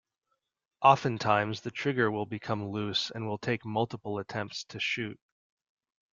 [0.81, 5.19] Oftentimes the trigger will become loose and will take multiple attempts to shoot.